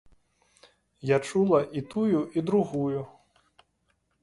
[1.15, 3.07] Я чула і тую, і другую.